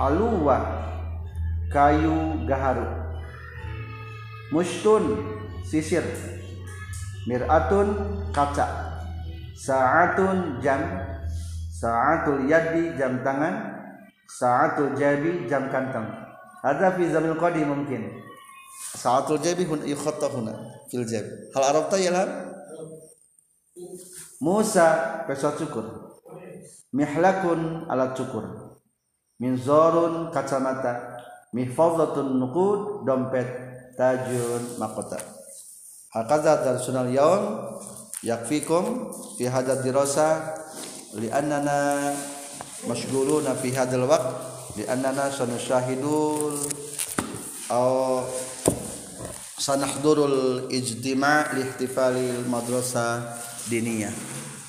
[0.00, 0.58] Aluwa
[1.68, 2.88] kayu gaharu.
[4.48, 5.20] Mustun
[5.60, 6.02] sisir
[7.28, 7.88] miratun
[8.32, 8.66] kaca.
[9.56, 10.80] Saatun jam.
[11.68, 13.80] Saatul yadi jam tangan.
[14.30, 16.06] Saatul jabi jam kantong.
[16.62, 18.20] Ada fi zamil qadi mungkin.
[18.94, 20.54] Saatul jabi hun ikhatta huna
[20.88, 22.24] fil jab hal arabta ya
[24.40, 25.86] Musa pesawat cukur.
[26.92, 28.44] Mihlakun alat cukur.
[29.40, 31.20] Minzorun kacamata.
[31.52, 33.48] Mihfazatun nuqud dompet
[33.98, 34.78] tajun
[36.14, 37.70] mahkota hakaza darsunal yaum
[38.22, 40.58] yakfikum fi hadad dirasa
[41.14, 42.12] li annana
[42.88, 44.26] mashghuluna fi hadzal waqt
[44.76, 46.58] li annana sanushahidul
[47.70, 48.26] aw
[49.58, 53.38] sanahdurul ijtima' li ihtifalil madrasah
[53.70, 54.12] diniyah.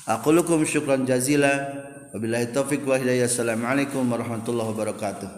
[0.06, 1.80] Aqulukum syukran jazila.
[2.12, 3.24] Wabillahi taufiq wa hidayah.
[3.24, 5.28] Assalamualaikum warahmatullahi wabarakatuh